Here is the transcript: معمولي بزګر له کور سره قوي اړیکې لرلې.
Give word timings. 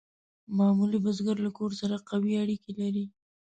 معمولي 0.57 0.97
بزګر 1.05 1.37
له 1.45 1.51
کور 1.57 1.71
سره 1.81 1.95
قوي 2.09 2.33
اړیکې 2.43 2.69
لرلې. 2.79 3.05